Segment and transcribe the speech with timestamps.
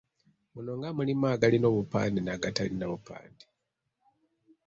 [0.53, 3.45] Muno nga mulimu agalina obupande n’agatalina bupande.